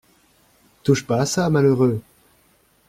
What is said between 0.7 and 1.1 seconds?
Touche